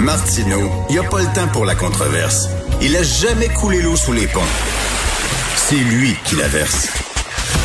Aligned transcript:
Martineau, 0.00 0.70
il 0.88 0.92
n'y 0.94 0.98
a 0.98 1.08
pas 1.08 1.20
le 1.20 1.26
temps 1.34 1.48
pour 1.52 1.66
la 1.66 1.74
controverse. 1.74 2.48
Il 2.80 2.96
a 2.96 3.02
jamais 3.02 3.48
coulé 3.48 3.82
l'eau 3.82 3.96
sous 3.96 4.14
les 4.14 4.26
ponts. 4.26 4.40
C'est 5.56 5.76
lui 5.76 6.16
qui 6.24 6.36
la 6.36 6.48
verse. 6.48 6.88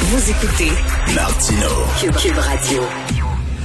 Vous 0.02 0.30
écoutez 0.30 0.72
Martineau. 1.16 2.12
Cube 2.20 2.38
Radio. 2.38 2.84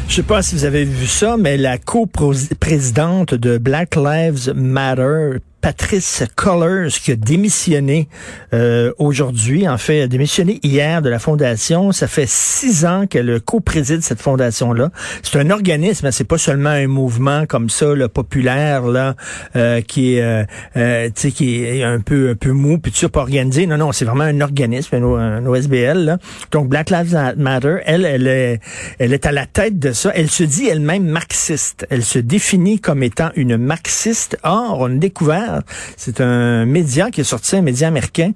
Je 0.06 0.14
sais 0.14 0.22
pas 0.22 0.42
si 0.42 0.54
vous 0.54 0.64
avez 0.64 0.84
vu 0.84 1.08
ça, 1.08 1.36
mais 1.36 1.56
la 1.56 1.78
coprésidente 1.78 3.34
de 3.34 3.58
Black 3.58 3.96
Lives 3.96 4.52
Matter, 4.54 5.38
Patrice 5.60 6.24
Collers 6.36 6.88
qui 7.02 7.12
a 7.12 7.16
démissionné 7.16 8.08
euh, 8.54 8.92
aujourd'hui, 8.98 9.68
en 9.68 9.78
fait, 9.78 10.02
a 10.02 10.06
démissionné 10.06 10.58
hier 10.62 11.02
de 11.02 11.08
la 11.08 11.18
fondation. 11.18 11.92
Ça 11.92 12.08
fait 12.08 12.28
six 12.28 12.84
ans 12.84 13.06
qu'elle 13.06 13.40
co-préside 13.40 14.02
cette 14.02 14.20
fondation-là. 14.20 14.90
C'est 15.22 15.38
un 15.38 15.50
organisme, 15.50 16.06
hein, 16.06 16.10
c'est 16.10 16.24
pas 16.24 16.38
seulement 16.38 16.70
un 16.70 16.86
mouvement 16.86 17.46
comme 17.46 17.68
ça, 17.68 17.94
le 17.94 18.08
populaire 18.08 18.86
là, 18.86 19.14
euh, 19.56 19.80
qui 19.80 20.16
est, 20.16 20.22
euh, 20.22 20.44
euh 20.76 21.10
qui 21.10 21.62
est 21.62 21.84
un 21.84 22.00
peu 22.00 22.30
un 22.30 22.34
peu 22.34 22.52
mou, 22.52 22.78
puis 22.78 22.92
ça 22.94 23.08
pas 23.08 23.20
organisé. 23.20 23.66
Non, 23.66 23.76
non, 23.76 23.92
c'est 23.92 24.04
vraiment 24.04 24.24
un 24.24 24.40
organisme, 24.40 24.96
un, 24.96 25.44
OSBL. 25.44 26.04
Là. 26.04 26.18
Donc 26.50 26.68
Black 26.68 26.90
Lives 26.90 27.34
Matter, 27.36 27.76
elle, 27.84 28.04
elle 28.04 28.26
est, 28.26 28.60
elle 28.98 29.12
est 29.12 29.26
à 29.26 29.32
la 29.32 29.46
tête 29.46 29.78
de 29.78 29.92
ça. 29.92 30.10
Elle 30.14 30.30
se 30.30 30.44
dit 30.44 30.66
elle-même 30.68 31.04
marxiste. 31.04 31.86
Elle 31.90 32.04
se 32.04 32.18
définit 32.18 32.80
comme 32.80 33.02
étant 33.02 33.30
une 33.36 33.56
marxiste. 33.56 34.38
Or, 34.42 34.78
on 34.80 34.86
a 34.86 34.98
découvert 34.98 35.49
c'est 35.96 36.20
un 36.20 36.66
média 36.66 37.10
qui 37.10 37.20
est 37.20 37.24
sorti, 37.24 37.56
un 37.56 37.62
média 37.62 37.88
américain, 37.88 38.32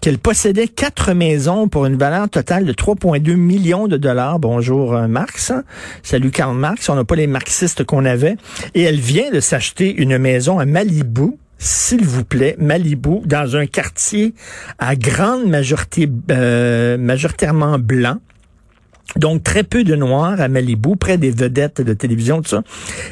qu'elle 0.00 0.18
possédait 0.18 0.68
quatre 0.68 1.12
maisons 1.12 1.68
pour 1.68 1.86
une 1.86 1.96
valeur 1.96 2.28
totale 2.28 2.64
de 2.64 2.72
3,2 2.72 3.34
millions 3.36 3.88
de 3.88 3.96
dollars. 3.96 4.38
Bonjour 4.38 4.94
euh, 4.94 5.08
Marx. 5.08 5.52
Salut 6.02 6.30
Karl 6.30 6.56
Marx. 6.56 6.88
On 6.88 6.94
n'a 6.94 7.04
pas 7.04 7.16
les 7.16 7.26
marxistes 7.26 7.84
qu'on 7.84 8.04
avait. 8.04 8.36
Et 8.74 8.82
elle 8.82 9.00
vient 9.00 9.30
de 9.30 9.40
s'acheter 9.40 9.94
une 9.94 10.18
maison 10.18 10.58
à 10.58 10.66
Malibu 10.66 11.38
s'il 11.58 12.04
vous 12.04 12.24
plaît, 12.24 12.54
Malibu, 12.58 13.20
dans 13.24 13.56
un 13.56 13.66
quartier 13.66 14.34
à 14.78 14.94
grande 14.94 15.46
majorité, 15.46 16.08
euh, 16.30 16.96
majoritairement 16.96 17.78
blanc. 17.78 18.18
Donc, 19.16 19.42
très 19.42 19.62
peu 19.62 19.84
de 19.84 19.96
noirs 19.96 20.38
à 20.38 20.48
Malibu, 20.48 20.94
près 20.96 21.16
des 21.16 21.30
vedettes 21.30 21.80
de 21.80 21.94
télévision, 21.94 22.42
tout 22.42 22.50
ça. 22.50 22.62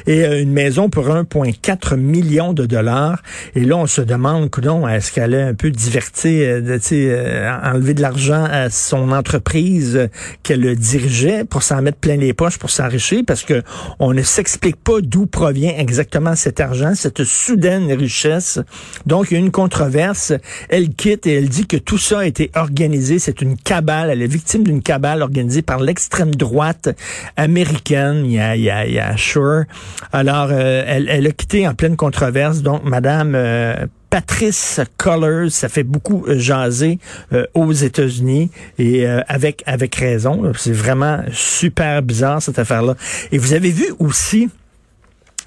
Et 0.06 0.25
euh, 0.25 0.42
une 0.42 0.52
maison 0.52 0.91
pour 0.91 1.08
1,4 1.08 1.97
million 1.97 2.52
de 2.52 2.66
dollars. 2.66 3.22
Et 3.55 3.64
là, 3.64 3.78
on 3.78 3.86
se 3.86 4.02
demande, 4.02 4.50
non, 4.62 4.86
est-ce 4.86 5.11
qu'elle 5.11 5.34
a 5.34 5.47
un 5.47 5.55
peu 5.55 5.70
diverti, 5.70 6.42
euh, 6.42 6.78
euh, 6.92 7.58
enlevé 7.62 7.94
de 7.94 8.02
l'argent 8.02 8.44
à 8.44 8.69
son 8.69 9.11
entreprise 9.11 10.08
qu'elle 10.42 10.77
dirigeait 10.77 11.44
pour 11.44 11.62
s'en 11.62 11.80
mettre 11.80 11.98
plein 11.98 12.17
les 12.17 12.34
poches, 12.34 12.58
pour 12.58 12.70
s'enrichir? 12.70 13.22
Parce 13.27 13.42
que 13.42 13.62
on 13.98 14.12
ne 14.12 14.22
s'explique 14.22 14.77
pas 14.77 15.00
d'où 15.00 15.27
provient 15.27 15.74
exactement 15.78 16.36
cet 16.36 16.61
argent, 16.61 16.94
cette 16.94 17.24
soudaine 17.24 17.91
richesse. 17.91 18.61
Donc, 19.06 19.28
il 19.30 19.34
y 19.34 19.36
a 19.39 19.41
une 19.41 19.50
controverse. 19.50 20.34
Elle 20.69 20.91
quitte 20.91 21.27
et 21.27 21.34
elle 21.34 21.48
dit 21.48 21.67
que 21.67 21.78
tout 21.78 21.98
ça 21.98 22.20
a 22.20 22.27
été 22.27 22.50
organisé. 22.55 23.18
C'est 23.18 23.40
une 23.40 23.56
cabale. 23.56 24.11
Elle 24.11 24.20
est 24.20 24.27
victime 24.27 24.62
d'une 24.62 24.83
cabale 24.83 25.23
organisée 25.23 25.62
par 25.62 25.86
l'extrême 25.86 26.35
droite 26.35 26.89
américaine. 27.36 28.24
Il 28.27 28.33
y 28.33 28.39
a, 28.39 28.57
il 28.57 28.63
y 28.63 28.70
a, 28.70 28.86
il 28.86 28.95
y 28.95 28.98
a 28.98 29.17
Sure. 29.17 29.64
Alors, 30.13 30.48
euh, 30.51 30.85
elle, 30.86 31.08
elle, 31.08 31.27
a 31.27 31.30
quitté 31.30 31.67
en 31.67 31.74
pleine 31.74 31.97
controverse. 31.97 32.63
Donc, 32.63 32.85
Madame 32.85 33.35
euh, 33.35 33.86
Patrice 34.11 34.80
Collers, 34.98 35.51
ça 35.51 35.69
fait 35.69 35.83
beaucoup 35.83 36.24
euh, 36.27 36.39
jaser 36.39 36.98
aux 37.55 37.73
États-Unis 37.73 38.51
et 38.79 39.07
avec 39.07 39.63
avec 39.67 39.95
raison. 39.95 40.52
C'est 40.57 40.73
vraiment 40.73 41.20
super 41.33 42.03
bizarre 42.03 42.42
cette 42.42 42.58
affaire-là. 42.58 42.95
Et 43.33 43.39
vous 43.39 43.53
avez 43.53 43.70
vu 43.70 43.86
aussi 43.98 44.48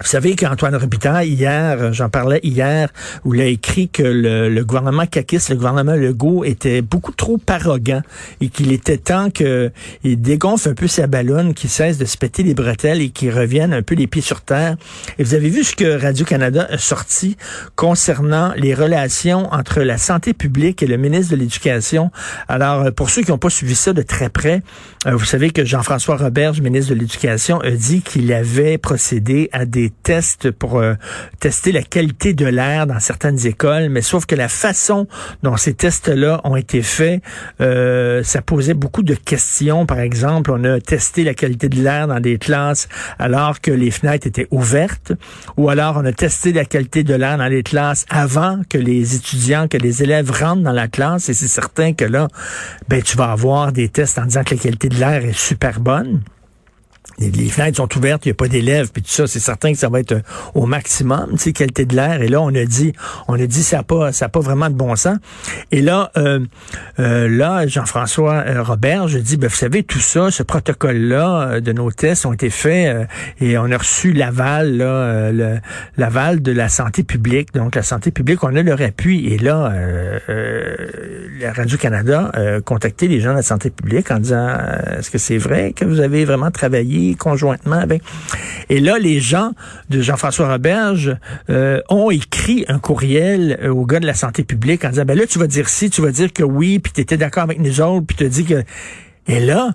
vous 0.00 0.06
savez 0.06 0.34
qu'Antoine 0.34 0.74
Robitaille, 0.76 1.28
hier, 1.28 1.92
j'en 1.92 2.08
parlais 2.08 2.40
hier, 2.42 2.88
où 3.24 3.34
il 3.34 3.40
a 3.42 3.46
écrit 3.46 3.90
que 3.90 4.02
le, 4.02 4.48
le 4.48 4.64
gouvernement 4.64 5.04
Kakis, 5.04 5.50
le 5.50 5.56
gouvernement 5.56 5.94
Legault, 5.94 6.42
était 6.44 6.80
beaucoup 6.80 7.12
trop 7.12 7.38
arrogant 7.46 8.00
et 8.40 8.48
qu'il 8.48 8.72
était 8.72 8.96
temps 8.96 9.28
qu'il 9.28 9.70
dégonfle 10.04 10.70
un 10.70 10.74
peu 10.74 10.86
sa 10.86 11.06
ballonne, 11.06 11.52
qu'il 11.52 11.68
cesse 11.68 11.98
de 11.98 12.06
se 12.06 12.16
péter 12.16 12.42
les 12.42 12.54
bretelles 12.54 13.02
et 13.02 13.10
qu'il 13.10 13.30
revienne 13.30 13.74
un 13.74 13.82
peu 13.82 13.94
les 13.94 14.06
pieds 14.06 14.22
sur 14.22 14.40
terre. 14.40 14.76
Et 15.18 15.22
vous 15.22 15.34
avez 15.34 15.50
vu 15.50 15.64
ce 15.64 15.76
que 15.76 16.00
Radio-Canada 16.00 16.66
a 16.70 16.78
sorti 16.78 17.36
concernant 17.76 18.54
les 18.56 18.74
relations 18.74 19.52
entre 19.52 19.80
la 19.80 19.98
santé 19.98 20.32
publique 20.32 20.82
et 20.82 20.86
le 20.86 20.96
ministre 20.96 21.32
de 21.32 21.36
l'Éducation. 21.36 22.10
Alors, 22.48 22.90
pour 22.92 23.10
ceux 23.10 23.22
qui 23.22 23.30
n'ont 23.30 23.38
pas 23.38 23.50
suivi 23.50 23.74
ça 23.74 23.92
de 23.92 24.02
très 24.02 24.30
près, 24.30 24.62
euh, 25.06 25.14
vous 25.14 25.24
savez 25.26 25.50
que 25.50 25.64
Jean-François 25.64 26.16
Roberge, 26.16 26.60
ministre 26.60 26.94
de 26.94 26.98
l'Éducation, 26.98 27.60
a 27.60 27.70
dit 27.70 28.00
qu'il 28.00 28.32
avait 28.32 28.78
procédé 28.78 29.50
à 29.52 29.66
des 29.66 29.89
tests 29.90 30.50
pour 30.50 30.78
euh, 30.78 30.94
tester 31.38 31.72
la 31.72 31.82
qualité 31.82 32.34
de 32.34 32.46
l'air 32.46 32.86
dans 32.86 33.00
certaines 33.00 33.46
écoles, 33.46 33.88
mais 33.90 34.02
sauf 34.02 34.26
que 34.26 34.34
la 34.34 34.48
façon 34.48 35.06
dont 35.42 35.56
ces 35.56 35.74
tests-là 35.74 36.40
ont 36.44 36.56
été 36.56 36.82
faits, 36.82 37.22
euh, 37.60 38.22
ça 38.22 38.42
posait 38.42 38.74
beaucoup 38.74 39.02
de 39.02 39.14
questions. 39.14 39.86
Par 39.86 40.00
exemple, 40.00 40.50
on 40.50 40.64
a 40.64 40.80
testé 40.80 41.24
la 41.24 41.34
qualité 41.34 41.68
de 41.68 41.82
l'air 41.82 42.08
dans 42.08 42.20
des 42.20 42.38
classes 42.38 42.88
alors 43.18 43.60
que 43.60 43.70
les 43.70 43.90
fenêtres 43.90 44.26
étaient 44.26 44.48
ouvertes, 44.50 45.12
ou 45.56 45.68
alors 45.68 45.96
on 45.96 46.04
a 46.04 46.12
testé 46.12 46.52
la 46.52 46.64
qualité 46.64 47.02
de 47.02 47.14
l'air 47.14 47.38
dans 47.38 47.48
les 47.48 47.62
classes 47.62 48.06
avant 48.08 48.60
que 48.68 48.78
les 48.78 49.14
étudiants, 49.14 49.68
que 49.68 49.78
les 49.78 50.02
élèves 50.02 50.30
rentrent 50.30 50.62
dans 50.62 50.72
la 50.72 50.88
classe, 50.88 51.28
et 51.28 51.34
c'est 51.34 51.48
certain 51.48 51.92
que 51.92 52.04
là, 52.04 52.28
ben 52.88 53.02
tu 53.02 53.16
vas 53.16 53.32
avoir 53.32 53.72
des 53.72 53.88
tests 53.88 54.18
en 54.18 54.24
disant 54.24 54.44
que 54.44 54.54
la 54.54 54.60
qualité 54.60 54.88
de 54.88 54.96
l'air 54.96 55.24
est 55.24 55.38
super 55.38 55.80
bonne 55.80 56.22
les 57.18 57.48
fenêtres 57.48 57.76
sont 57.76 57.96
ouvertes, 57.96 58.24
il 58.24 58.28
n'y 58.28 58.32
a 58.32 58.34
pas 58.34 58.48
d'élèves, 58.48 58.90
puis 58.92 59.02
tout 59.02 59.10
ça, 59.10 59.26
c'est 59.26 59.40
certain 59.40 59.72
que 59.72 59.78
ça 59.78 59.88
va 59.88 60.00
être 60.00 60.12
euh, 60.12 60.22
au 60.54 60.66
maximum, 60.66 61.32
tu 61.32 61.38
sais, 61.38 61.52
qualité 61.52 61.84
de 61.84 61.94
l'air. 61.94 62.22
Et 62.22 62.28
là, 62.28 62.40
on 62.40 62.54
a 62.54 62.64
dit, 62.64 62.92
on 63.28 63.34
a 63.34 63.46
dit, 63.46 63.62
ça 63.62 63.78
n'a 63.78 63.82
pas, 63.82 64.12
ça 64.12 64.28
pas 64.28 64.40
vraiment 64.40 64.70
de 64.70 64.74
bon 64.74 64.96
sens. 64.96 65.18
Et 65.70 65.82
là, 65.82 66.10
euh, 66.16 66.40
euh, 66.98 67.28
là, 67.28 67.66
Jean-François 67.66 68.44
Robert, 68.62 69.08
je 69.08 69.18
dis, 69.18 69.36
ben, 69.36 69.48
vous 69.48 69.56
savez, 69.56 69.82
tout 69.82 69.98
ça, 69.98 70.30
ce 70.30 70.42
protocole-là 70.42 71.60
de 71.60 71.72
nos 71.72 71.90
tests 71.90 72.26
ont 72.26 72.32
été 72.32 72.50
faits 72.50 73.08
et 73.40 73.58
on 73.58 73.70
a 73.70 73.76
reçu 73.76 74.12
l'aval, 74.12 74.76
là, 74.76 75.32
l'aval 75.96 76.42
de 76.42 76.52
la 76.52 76.68
santé 76.68 77.02
publique. 77.02 77.52
Donc, 77.54 77.74
la 77.74 77.82
santé 77.82 78.10
publique, 78.10 78.42
on 78.44 78.54
a 78.54 78.62
leur 78.62 78.80
appui. 78.80 79.32
Et 79.32 79.38
là, 79.38 79.72
la 81.40 81.52
Radio-Canada 81.52 82.30
a 82.34 82.60
contacté 82.60 83.08
les 83.08 83.20
gens 83.20 83.30
de 83.30 83.36
la 83.36 83.42
santé 83.42 83.70
publique 83.70 84.10
en 84.10 84.18
disant, 84.18 84.56
est-ce 84.98 85.10
que 85.10 85.18
c'est 85.18 85.38
vrai 85.38 85.72
que 85.72 85.84
vous 85.84 86.00
avez 86.00 86.24
vraiment 86.24 86.50
travaillé 86.50 86.99
conjointement 87.18 87.78
avec. 87.78 88.02
Et 88.68 88.80
là, 88.80 88.98
les 88.98 89.20
gens 89.20 89.52
de 89.88 90.00
Jean-François 90.00 90.48
Roberge 90.48 91.16
euh, 91.48 91.80
ont 91.88 92.10
écrit 92.10 92.64
un 92.68 92.78
courriel 92.78 93.58
euh, 93.62 93.68
au 93.70 93.84
gars 93.86 94.00
de 94.00 94.06
la 94.06 94.14
santé 94.14 94.44
publique 94.44 94.84
en 94.84 94.90
disant, 94.90 95.04
ben 95.04 95.18
là, 95.18 95.26
tu 95.26 95.38
vas 95.38 95.46
dire 95.46 95.68
si, 95.68 95.90
tu 95.90 96.02
vas 96.02 96.10
dire 96.10 96.32
que 96.32 96.42
oui, 96.42 96.78
puis 96.78 96.92
tu 96.92 97.16
d'accord 97.16 97.42
avec 97.42 97.60
nous 97.60 97.80
autres, 97.80 98.06
puis 98.06 98.16
tu 98.16 98.28
dit 98.28 98.44
que... 98.44 98.62
Et 99.26 99.40
là, 99.40 99.70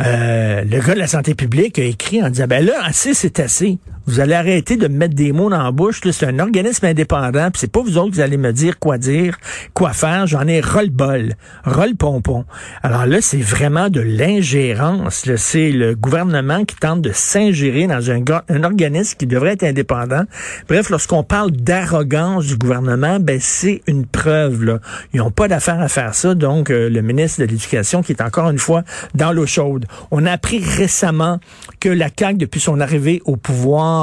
euh, 0.00 0.64
le 0.64 0.80
gars 0.80 0.94
de 0.94 0.98
la 0.98 1.06
santé 1.06 1.34
publique 1.34 1.78
a 1.78 1.84
écrit 1.84 2.22
en 2.22 2.30
disant, 2.30 2.46
ben 2.48 2.64
là, 2.64 2.74
assez, 2.84 3.14
c'est 3.14 3.40
assez. 3.40 3.78
Vous 4.06 4.20
allez 4.20 4.34
arrêter 4.34 4.76
de 4.76 4.86
me 4.86 4.96
mettre 4.96 5.14
des 5.14 5.32
mots 5.32 5.50
dans 5.50 5.62
la 5.62 5.72
bouche. 5.72 6.00
C'est 6.10 6.26
un 6.26 6.38
organisme 6.38 6.86
indépendant. 6.86 7.50
Puis 7.50 7.60
c'est 7.60 7.72
pas 7.72 7.82
vous 7.82 7.98
autres 7.98 8.14
qui 8.14 8.22
allez 8.22 8.36
me 8.36 8.52
dire 8.52 8.78
quoi 8.78 8.98
dire, 8.98 9.36
quoi 9.74 9.92
faire. 9.92 10.26
J'en 10.26 10.46
ai 10.46 10.60
roll-bol, 10.60 11.34
roll-pompon. 11.64 12.44
Alors 12.82 13.06
là, 13.06 13.20
c'est 13.20 13.40
vraiment 13.40 13.90
de 13.90 14.00
l'ingérence. 14.00 15.28
C'est 15.36 15.70
le 15.72 15.94
gouvernement 15.94 16.64
qui 16.64 16.76
tente 16.76 17.02
de 17.02 17.10
s'ingérer 17.12 17.86
dans 17.86 18.10
un, 18.10 18.22
un 18.48 18.64
organisme 18.64 19.16
qui 19.18 19.26
devrait 19.26 19.52
être 19.52 19.64
indépendant. 19.64 20.22
Bref, 20.68 20.90
lorsqu'on 20.90 21.24
parle 21.24 21.50
d'arrogance 21.50 22.46
du 22.46 22.56
gouvernement, 22.56 23.18
ben 23.18 23.38
c'est 23.40 23.82
une 23.86 24.06
preuve. 24.06 24.64
Là. 24.64 24.78
Ils 25.14 25.18
n'ont 25.18 25.30
pas 25.30 25.48
d'affaire 25.48 25.80
à 25.80 25.88
faire 25.88 26.14
ça. 26.14 26.34
Donc, 26.34 26.70
euh, 26.70 26.88
le 26.88 27.02
ministre 27.02 27.40
de 27.40 27.46
l'Éducation 27.46 28.02
qui 28.02 28.12
est 28.12 28.22
encore 28.22 28.50
une 28.50 28.58
fois 28.58 28.84
dans 29.14 29.32
l'eau 29.32 29.46
chaude. 29.46 29.86
On 30.10 30.26
a 30.26 30.32
appris 30.32 30.62
récemment 30.62 31.40
que 31.80 31.88
la 31.88 32.08
CAQ, 32.16 32.38
depuis 32.38 32.60
son 32.60 32.80
arrivée 32.80 33.20
au 33.24 33.36
pouvoir, 33.36 33.95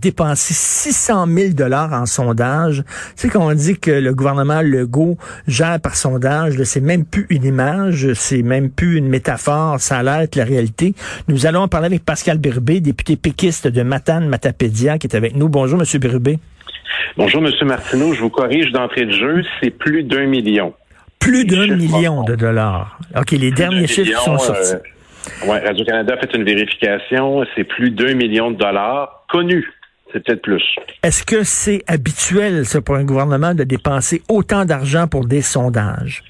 dépensé 0.00 0.54
600 0.54 1.26
000 1.26 1.48
dollars 1.52 1.92
en 1.92 2.06
sondage. 2.06 2.82
Tu 2.86 3.12
sais, 3.16 3.28
quand 3.28 3.46
on 3.46 3.54
dit 3.54 3.78
que 3.78 3.90
le 3.90 4.14
gouvernement 4.14 4.62
Legault 4.62 5.16
gère 5.46 5.80
par 5.80 5.96
sondage, 5.96 6.62
c'est 6.64 6.80
même 6.80 7.04
plus 7.04 7.26
une 7.30 7.44
image, 7.44 8.12
c'est 8.14 8.42
même 8.42 8.70
plus 8.70 8.96
une 8.96 9.08
métaphore, 9.08 9.80
ça 9.80 9.98
a 9.98 10.02
l'air 10.02 10.26
la 10.38 10.44
réalité. 10.44 10.94
Nous 11.28 11.46
allons 11.46 11.60
en 11.60 11.68
parler 11.68 11.86
avec 11.86 12.04
Pascal 12.04 12.38
Birubé, 12.38 12.80
député 12.80 13.16
péquiste 13.16 13.68
de 13.68 13.82
Matane 13.82 14.28
Matapédia, 14.28 14.98
qui 14.98 15.06
est 15.06 15.16
avec 15.16 15.36
nous. 15.36 15.48
Bonjour, 15.48 15.78
Monsieur 15.78 15.98
Birubé. 15.98 16.38
Bonjour, 17.16 17.42
Monsieur 17.42 17.66
Martineau. 17.66 18.14
Je 18.14 18.20
vous 18.20 18.30
corrige 18.30 18.72
d'entrée 18.72 19.04
de 19.04 19.12
jeu, 19.12 19.42
c'est 19.60 19.70
plus 19.70 20.04
d'un 20.04 20.26
million. 20.26 20.72
Plus 21.18 21.44
d'un 21.44 21.74
million 21.74 22.22
de 22.22 22.34
dollars. 22.34 22.98
OK, 23.16 23.32
les 23.32 23.50
derniers 23.50 23.86
chiffres 23.86 24.20
sont 24.22 24.38
sortis. 24.38 24.74
Euh, 24.74 24.97
oui, 25.46 25.58
Radio-Canada 25.64 26.14
a 26.14 26.18
fait 26.18 26.34
une 26.34 26.44
vérification. 26.44 27.44
C'est 27.54 27.64
plus 27.64 27.90
d'un 27.90 28.14
million 28.14 28.50
de 28.50 28.56
dollars 28.56 29.24
connus. 29.30 29.72
C'est 30.12 30.24
peut-être 30.24 30.42
plus. 30.42 30.62
Est-ce 31.02 31.24
que 31.24 31.42
c'est 31.42 31.82
habituel, 31.86 32.64
ça, 32.64 32.80
pour 32.80 32.96
un 32.96 33.04
gouvernement 33.04 33.54
de 33.54 33.64
dépenser 33.64 34.22
autant 34.28 34.64
d'argent 34.64 35.06
pour 35.06 35.26
des 35.26 35.42
sondages? 35.42 36.22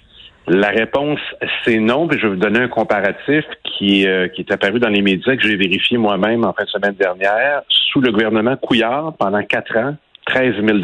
La 0.49 0.71
réponse, 0.71 1.21
c'est 1.65 1.79
non. 1.79 2.09
Puis 2.09 2.19
je 2.19 2.27
vais 2.27 2.35
vous 2.35 2.41
donner 2.41 2.61
un 2.61 2.69
comparatif 2.69 3.45
qui, 3.65 4.07
euh, 4.09 4.29
qui 4.29 4.43
est 4.43 4.53
apparu 4.53 4.81
dans 4.81 4.89
les 4.89 5.03
médias 5.03 5.37
que 5.37 5.43
j'ai 5.43 5.57
vérifié 5.57 5.99
moi-même 5.99 6.45
en 6.45 6.53
fin 6.53 6.65
de 6.65 6.71
semaine 6.71 6.95
dernière. 6.95 7.63
Sous 7.69 8.01
le 8.01 8.11
gouvernement 8.11 8.57
Couillard, 8.57 9.15
pendant 9.19 9.43
quatre 9.43 9.77
ans, 9.77 9.97
13 10.27 10.55
000 10.65 10.79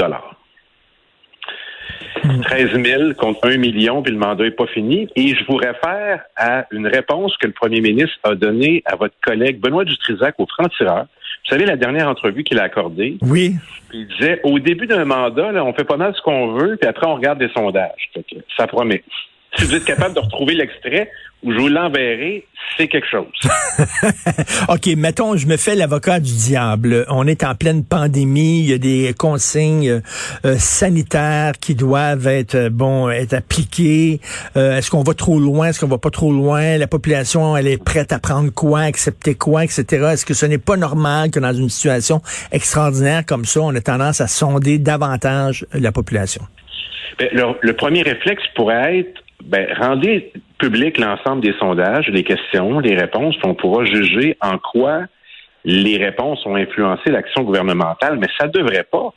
13 2.43 2.83
000 2.83 3.15
contre 3.15 3.49
1 3.49 3.59
million, 3.59 4.03
puis 4.03 4.13
le 4.13 4.19
mandat 4.19 4.45
n'est 4.45 4.51
pas 4.51 4.67
fini. 4.67 5.09
Et 5.17 5.35
je 5.35 5.45
vous 5.47 5.57
réfère 5.57 6.23
à 6.37 6.67
une 6.71 6.87
réponse 6.87 7.37
que 7.37 7.47
le 7.47 7.53
premier 7.53 7.81
ministre 7.81 8.19
a 8.23 8.35
donnée 8.35 8.83
à 8.87 8.97
votre 8.97 9.15
collègue 9.23 9.61
Benoît 9.61 9.85
Dutrisac 9.85 10.35
au 10.39 10.47
franc-tireur. 10.47 11.07
Vous 11.45 11.51
savez, 11.51 11.67
la 11.67 11.77
dernière 11.77 12.09
entrevue 12.09 12.43
qu'il 12.43 12.59
a 12.59 12.63
accordée. 12.63 13.19
Oui. 13.21 13.55
Il 13.93 14.07
disait, 14.09 14.41
au 14.45 14.59
début 14.59 14.87
d'un 14.87 15.05
mandat, 15.05 15.53
là, 15.53 15.65
on 15.65 15.75
fait 15.75 15.85
pas 15.85 15.97
mal 15.97 16.15
ce 16.17 16.23
qu'on 16.23 16.53
veut, 16.55 16.77
puis 16.77 16.89
après, 16.89 17.07
on 17.07 17.15
regarde 17.15 17.39
des 17.39 17.51
sondages. 17.51 18.11
Ça 18.57 18.67
promet. 18.67 19.05
Si 19.56 19.65
vous 19.65 19.75
êtes 19.75 19.85
capable 19.85 20.15
de 20.15 20.21
retrouver 20.21 20.55
l'extrait, 20.55 21.11
ou 21.45 21.53
je 21.53 21.59
vous 21.59 21.69
l'enverrai, 21.69 22.45
c'est 22.77 22.89
quelque 22.89 23.06
chose. 23.06 23.27
OK, 24.69 24.87
mettons, 24.97 25.37
je 25.37 25.47
me 25.47 25.56
fais 25.56 25.75
l'avocat 25.75 26.19
du 26.19 26.33
diable. 26.33 27.05
On 27.09 27.27
est 27.27 27.45
en 27.45 27.55
pleine 27.55 27.85
pandémie, 27.85 28.61
il 28.61 28.71
y 28.71 28.73
a 28.73 28.79
des 28.79 29.15
consignes 29.17 30.01
euh, 30.45 30.56
sanitaires 30.56 31.53
qui 31.61 31.75
doivent 31.75 32.27
être 32.27 32.55
euh, 32.55 32.71
bon 32.71 33.11
être 33.11 33.35
appliquées. 33.35 34.21
Euh, 34.56 34.79
est-ce 34.79 34.91
qu'on 34.91 35.03
va 35.03 35.12
trop 35.12 35.39
loin, 35.39 35.69
est-ce 35.69 35.81
qu'on 35.81 35.87
va 35.89 35.99
pas 35.99 36.11
trop 36.11 36.33
loin? 36.33 36.79
La 36.79 36.87
population, 36.87 37.56
elle 37.56 37.69
est 37.69 37.83
prête 37.83 38.12
à 38.12 38.19
prendre 38.19 38.51
quoi, 38.51 38.81
accepter 38.81 39.35
quoi, 39.35 39.65
etc. 39.65 39.85
Est-ce 40.12 40.25
que 40.25 40.35
ce 40.35 40.47
n'est 40.47 40.59
pas 40.59 40.77
normal 40.77 41.31
que 41.31 41.41
dans 41.41 41.53
une 41.53 41.69
situation 41.69 42.23
extraordinaire 42.53 43.27
comme 43.27 43.45
ça, 43.45 43.61
on 43.61 43.75
ait 43.75 43.83
tendance 43.83 44.21
à 44.23 44.29
sonder 44.29 44.79
davantage 44.79 45.67
la 45.75 45.93
population? 45.93 46.43
Ben, 47.19 47.29
le 47.61 47.73
premier 47.75 48.03
réflexe 48.03 48.43
pourrait 48.56 49.01
être 49.01 49.24
ben, 49.44 49.67
rendez 49.79 50.32
public 50.58 50.99
l'ensemble 50.99 51.43
des 51.43 51.52
sondages, 51.58 52.08
les 52.08 52.25
questions, 52.25 52.81
les 52.81 52.94
réponses, 52.94 53.37
puis 53.37 53.46
on 53.46 53.55
pourra 53.55 53.85
juger 53.85 54.37
en 54.41 54.58
quoi 54.58 55.02
les 55.64 55.96
réponses 55.96 56.44
ont 56.46 56.56
influencé 56.56 57.11
l'action 57.11 57.43
gouvernementale, 57.43 58.19
mais 58.19 58.29
ça 58.38 58.46
ne 58.46 58.52
devrait 58.52 58.87
pas. 58.91 59.12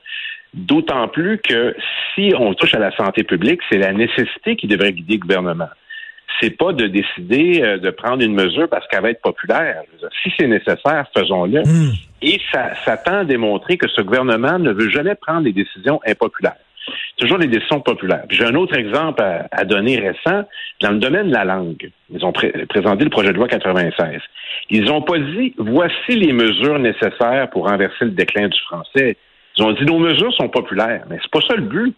D'autant 0.54 1.08
plus 1.08 1.40
que 1.40 1.76
si 2.14 2.34
on 2.38 2.54
touche 2.54 2.74
à 2.74 2.80
la 2.80 2.96
santé 2.96 3.24
publique, 3.24 3.62
c'est 3.70 3.78
la 3.78 3.92
nécessité 3.92 4.56
qui 4.56 4.68
devrait 4.68 4.94
guider 4.94 5.16
le 5.16 5.20
gouvernement. 5.20 5.70
C'est 6.40 6.58
pas 6.58 6.72
de 6.72 6.88
décider 6.88 7.62
euh, 7.64 7.78
de 7.78 7.90
prendre 7.90 8.24
une 8.24 8.34
mesure 8.34 8.70
parce 8.70 8.88
qu'elle 8.88 9.02
va 9.02 9.10
être 9.10 9.22
populaire. 9.22 9.82
Si 10.24 10.32
c'est 10.38 10.48
nécessaire, 10.48 11.06
faisons-le. 11.16 11.62
Hmm. 11.62 11.92
Et 12.22 12.40
ça, 12.52 12.76
ça 12.86 12.98
tend 12.98 13.20
à 13.20 13.26
démontrer 13.26 13.78
que 13.78 13.88
ce 13.88 14.02
gouvernement 14.02 14.60
ne 14.60 14.72
veut 14.72 14.90
jamais 14.90 15.16
prendre 15.16 15.44
des 15.44 15.54
décisions 15.54 16.00
impopulaires 16.06 16.56
toujours 17.18 17.40
des 17.40 17.48
décisions 17.48 17.82
populaires. 17.82 18.24
J'ai 18.30 18.46
un 18.46 18.56
autre 18.56 18.78
exemple 18.78 19.22
à, 19.52 19.66
donner 19.66 20.00
récent 20.00 20.48
dans 20.82 20.92
le 20.92 21.00
domaine 21.00 21.30
de 21.30 21.34
la 21.34 21.46
langue. 21.46 21.92
Ils 22.10 22.26
ont 22.26 22.32
présenté 22.32 23.04
le 23.04 23.10
projet 23.10 23.30
de 23.30 23.38
loi 23.38 23.48
96. 23.48 24.22
Ils 24.70 24.86
n'ont 24.86 25.02
pas 25.02 25.18
dit 25.20 25.54
voici 25.58 26.12
les 26.12 26.34
mesures 26.34 26.80
nécessaires 26.80 27.50
pour 27.52 27.68
renverser 27.68 28.06
le 28.06 28.12
déclin 28.12 28.48
du 28.48 28.60
français. 28.62 29.18
Ils 29.58 29.64
ont 29.64 29.72
dit 29.72 29.86
nos 29.86 30.00
mesures 30.00 30.34
sont 30.34 30.50
populaires, 30.50 31.04
mais 31.10 31.18
c'est 31.22 31.32
pas 31.32 31.42
ça 31.48 31.56
le 31.56 31.64
but. 31.64 31.96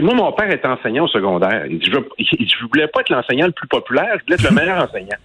moi, 0.00 0.14
mon 0.14 0.32
père 0.32 0.50
est 0.50 0.64
enseignant 0.66 1.04
au 1.04 1.08
secondaire. 1.08 1.66
Il 1.66 1.78
dit, 1.78 1.90
je, 1.90 1.98
ne 1.98 2.68
voulais 2.68 2.88
pas 2.88 3.00
être 3.00 3.10
l'enseignant 3.10 3.46
le 3.46 3.52
plus 3.52 3.68
populaire, 3.68 4.18
je 4.18 4.24
voulais 4.24 4.34
être 4.34 4.50
le 4.50 4.54
meilleur 4.54 4.82
enseignant. 4.82 5.16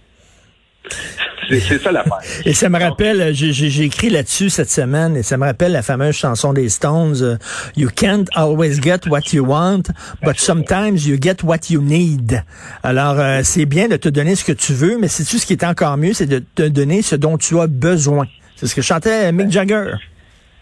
C'est 1.48 1.78
ça 1.78 1.92
l'affaire. 1.92 2.18
Et 2.44 2.52
ça 2.52 2.68
me 2.68 2.78
rappelle, 2.78 3.34
j'ai 3.34 3.82
écrit 3.82 4.10
là-dessus 4.10 4.50
cette 4.50 4.70
semaine, 4.70 5.16
et 5.16 5.22
ça 5.22 5.36
me 5.36 5.44
rappelle 5.44 5.72
la 5.72 5.82
fameuse 5.82 6.16
chanson 6.16 6.52
des 6.52 6.68
Stones, 6.68 7.16
euh, 7.22 7.36
You 7.76 7.88
can't 7.94 8.26
always 8.34 8.80
get 8.80 9.08
what 9.08 9.32
you 9.32 9.44
want, 9.44 9.82
but 10.22 10.38
sometimes 10.38 11.06
you 11.06 11.16
get 11.20 11.42
what 11.42 11.70
you 11.70 11.80
need. 11.82 12.42
Alors, 12.82 13.18
euh, 13.18 13.40
c'est 13.42 13.66
bien 13.66 13.88
de 13.88 13.96
te 13.96 14.08
donner 14.08 14.34
ce 14.34 14.44
que 14.44 14.52
tu 14.52 14.72
veux, 14.72 14.98
mais 14.98 15.08
c'est-tu 15.08 15.38
ce 15.38 15.46
qui 15.46 15.52
est 15.52 15.64
encore 15.64 15.96
mieux, 15.96 16.12
c'est 16.12 16.26
de 16.26 16.42
te 16.54 16.66
donner 16.68 17.02
ce 17.02 17.16
dont 17.16 17.36
tu 17.38 17.58
as 17.60 17.66
besoin. 17.66 18.26
C'est 18.56 18.66
ce 18.66 18.74
que 18.74 18.82
chantait 18.82 19.32
Mick 19.32 19.50
Jagger. 19.50 19.94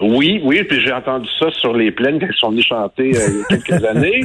Oui, 0.00 0.40
oui, 0.44 0.64
puis 0.64 0.80
j'ai 0.80 0.92
entendu 0.92 1.28
ça 1.38 1.50
sur 1.52 1.76
les 1.76 1.92
plaines 1.92 2.18
quand 2.18 2.26
ils 2.28 2.38
sont 2.38 2.50
venus 2.50 2.66
chanter 2.66 3.12
euh, 3.14 3.28
il 3.28 3.38
y 3.38 3.42
a 3.42 3.58
quelques 3.58 3.84
années. 3.96 4.22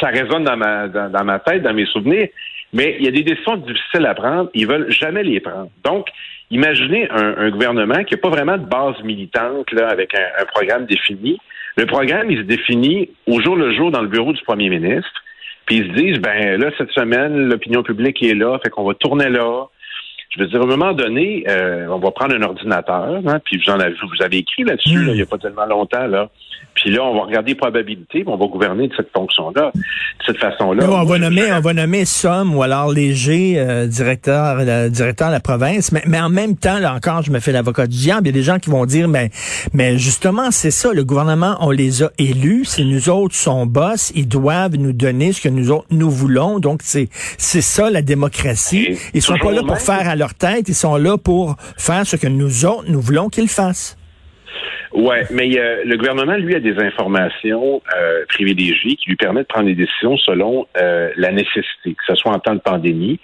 Ça 0.00 0.08
résonne 0.08 0.44
dans 0.44 0.56
ma, 0.56 0.88
dans 0.88 1.24
ma 1.24 1.38
tête, 1.40 1.62
dans 1.62 1.74
mes 1.74 1.86
souvenirs. 1.86 2.28
Mais 2.74 2.96
il 2.98 3.04
y 3.04 3.08
a 3.08 3.12
des 3.12 3.22
décisions 3.22 3.56
difficiles 3.56 4.04
à 4.04 4.14
prendre. 4.14 4.50
Ils 4.52 4.66
veulent 4.66 4.90
jamais 4.90 5.22
les 5.22 5.38
prendre. 5.38 5.70
Donc, 5.84 6.08
imaginez 6.50 7.08
un, 7.08 7.48
gouvernement 7.50 8.02
qui 8.02 8.14
n'a 8.14 8.20
pas 8.20 8.28
vraiment 8.28 8.58
de 8.58 8.66
base 8.66 9.00
militante 9.04 9.70
là, 9.72 9.88
avec 9.88 10.12
un, 10.14 10.44
programme 10.52 10.84
défini. 10.84 11.38
Le 11.76 11.86
programme, 11.86 12.30
il 12.30 12.38
se 12.38 12.42
définit 12.42 13.10
au 13.26 13.40
jour 13.40 13.56
le 13.56 13.72
jour 13.72 13.92
dans 13.92 14.02
le 14.02 14.08
bureau 14.08 14.32
du 14.32 14.42
premier 14.42 14.68
ministre. 14.68 15.22
Puis 15.66 15.76
ils 15.76 15.86
se 15.86 15.92
disent, 15.96 16.18
ben 16.18 16.60
là, 16.60 16.70
cette 16.76 16.90
semaine, 16.90 17.48
l'opinion 17.48 17.82
publique 17.82 18.22
est 18.22 18.34
là, 18.34 18.58
fait 18.62 18.70
qu'on 18.70 18.84
va 18.84 18.94
tourner 18.94 19.30
là. 19.30 19.66
Je 20.36 20.42
veux 20.42 20.48
dire, 20.48 20.60
à 20.60 20.64
un 20.64 20.66
moment 20.66 20.92
donné, 20.92 21.44
euh, 21.48 21.86
on 21.90 21.98
va 21.98 22.10
prendre 22.10 22.34
un 22.34 22.42
ordinateur, 22.42 23.20
hein, 23.26 23.40
puis 23.44 23.60
vous 23.64 23.72
en 23.72 23.78
avez, 23.78 23.94
vous 23.94 24.24
avez 24.24 24.38
écrit 24.38 24.64
là-dessus, 24.64 24.98
hmm. 24.98 25.08
il 25.08 25.14
n'y 25.14 25.22
a 25.22 25.26
pas 25.26 25.38
tellement 25.38 25.66
longtemps, 25.66 26.06
là. 26.06 26.28
Puis 26.74 26.90
là, 26.90 27.04
on 27.04 27.14
va 27.14 27.26
regarder 27.26 27.52
les 27.52 27.54
probabilités, 27.54 28.24
puis 28.24 28.26
on 28.26 28.36
va 28.36 28.46
gouverner 28.46 28.88
de 28.88 28.94
cette 28.96 29.10
fonction-là, 29.12 29.70
de 29.74 30.24
cette 30.26 30.38
façon-là. 30.38 30.84
on 30.90 31.04
va 31.04 31.18
nommer, 31.18 31.52
on 31.52 31.60
va 31.60 31.72
nommer 31.72 32.04
Somme 32.04 32.54
ou 32.54 32.62
alors 32.62 32.90
Léger, 32.90 33.54
euh, 33.56 33.86
directeur, 33.86 34.56
directeur 34.90 35.28
de 35.28 35.32
la 35.32 35.40
province. 35.40 35.92
Mais, 35.92 36.02
mais 36.06 36.20
en 36.20 36.30
même 36.30 36.56
temps, 36.56 36.78
là 36.78 36.94
encore, 36.94 37.22
je 37.22 37.30
me 37.30 37.38
fais 37.38 37.52
l'avocat 37.52 37.86
du 37.86 37.96
diable. 37.96 38.26
Il 38.26 38.30
y 38.30 38.34
a 38.34 38.38
des 38.40 38.42
gens 38.42 38.58
qui 38.58 38.70
vont 38.70 38.86
dire, 38.86 39.08
mais, 39.08 39.30
mais 39.72 39.98
justement, 39.98 40.50
c'est 40.50 40.72
ça. 40.72 40.92
Le 40.92 41.04
gouvernement, 41.04 41.56
on 41.60 41.70
les 41.70 42.02
a 42.02 42.10
élus. 42.18 42.64
C'est 42.64 42.84
nous 42.84 43.08
autres, 43.08 43.36
son 43.36 43.66
boss. 43.66 44.12
Ils 44.16 44.28
doivent 44.28 44.76
nous 44.76 44.92
donner 44.92 45.32
ce 45.32 45.40
que 45.40 45.48
nous 45.48 45.70
autres, 45.70 45.86
nous 45.90 46.10
voulons. 46.10 46.58
Donc, 46.58 46.80
c'est, 46.82 47.08
c'est 47.38 47.62
ça, 47.62 47.88
la 47.88 48.02
démocratie. 48.02 48.98
ils 49.14 49.22
sont 49.22 49.38
pas 49.38 49.52
là 49.52 49.62
pour 49.62 49.78
faire 49.78 50.08
à 50.08 50.16
leur 50.24 50.34
tête. 50.34 50.68
Ils 50.68 50.74
sont 50.74 50.96
là 50.96 51.18
pour 51.18 51.56
faire 51.76 52.06
ce 52.06 52.16
que 52.16 52.26
nous 52.26 52.64
autres, 52.64 52.84
nous 52.88 53.00
voulons 53.00 53.28
qu'ils 53.28 53.48
fassent. 53.48 53.96
Oui, 54.94 55.16
mais 55.30 55.50
euh, 55.58 55.82
le 55.84 55.96
gouvernement, 55.96 56.36
lui, 56.36 56.54
a 56.54 56.60
des 56.60 56.78
informations 56.78 57.82
euh, 57.96 58.24
privilégiées 58.28 58.94
qui 58.96 59.08
lui 59.08 59.16
permettent 59.16 59.48
de 59.48 59.52
prendre 59.52 59.66
des 59.66 59.74
décisions 59.74 60.16
selon 60.18 60.66
euh, 60.80 61.10
la 61.16 61.32
nécessité, 61.32 61.94
que 61.94 62.04
ce 62.06 62.14
soit 62.14 62.32
en 62.32 62.38
temps 62.38 62.54
de 62.54 62.60
pandémie. 62.60 63.18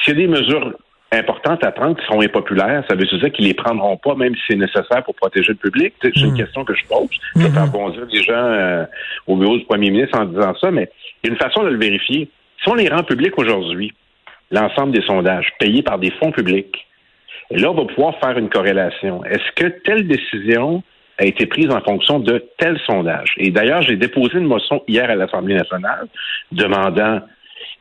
S'il 0.00 0.14
y 0.14 0.16
a 0.16 0.20
des 0.26 0.28
mesures 0.28 0.72
importantes 1.10 1.64
à 1.64 1.72
prendre 1.72 1.96
qui 1.96 2.06
sont 2.06 2.20
impopulaires, 2.20 2.84
ça 2.88 2.94
veut 2.94 3.04
dire 3.04 3.32
qu'ils 3.32 3.46
les 3.46 3.54
prendront 3.54 3.96
pas, 3.96 4.14
même 4.14 4.34
si 4.36 4.42
c'est 4.48 4.56
nécessaire 4.56 5.02
pour 5.04 5.16
protéger 5.16 5.48
le 5.48 5.56
public. 5.56 5.92
C'est 6.00 6.14
une 6.16 6.34
mm. 6.34 6.36
question 6.36 6.64
que 6.64 6.74
je 6.74 6.84
pose. 6.86 7.08
Je 7.34 7.40
vais 7.40 7.48
mm-hmm. 7.48 7.52
faire 7.52 7.66
bondir 7.66 8.06
les 8.10 8.22
gens 8.22 8.86
au 9.26 9.36
bureau 9.36 9.58
du 9.58 9.64
premier 9.64 9.90
ministre 9.90 10.16
en 10.16 10.24
disant 10.24 10.54
ça, 10.60 10.70
mais 10.70 10.88
il 11.22 11.28
y 11.28 11.30
a 11.30 11.32
une 11.32 11.40
façon 11.40 11.64
de 11.64 11.70
le 11.70 11.78
vérifier. 11.78 12.28
Si 12.62 12.68
on 12.68 12.74
les 12.74 12.88
rend 12.88 13.02
publics 13.02 13.36
aujourd'hui, 13.36 13.92
l'ensemble 14.50 14.92
des 14.92 15.02
sondages, 15.02 15.52
payés 15.58 15.82
par 15.82 15.98
des 15.98 16.10
fonds 16.12 16.32
publics, 16.32 16.88
et 17.50 17.58
là, 17.58 17.70
on 17.70 17.74
va 17.74 17.84
pouvoir 17.84 18.18
faire 18.20 18.36
une 18.36 18.50
corrélation. 18.50 19.24
Est-ce 19.24 19.52
que 19.54 19.68
telle 19.84 20.06
décision 20.06 20.82
a 21.18 21.24
été 21.24 21.46
prise 21.46 21.70
en 21.70 21.80
fonction 21.80 22.18
de 22.18 22.44
tel 22.58 22.78
sondage? 22.86 23.32
Et 23.38 23.50
d'ailleurs, 23.50 23.82
j'ai 23.82 23.96
déposé 23.96 24.38
une 24.38 24.46
motion 24.46 24.82
hier 24.86 25.10
à 25.10 25.14
l'Assemblée 25.14 25.54
nationale 25.54 26.06
demandant 26.52 27.20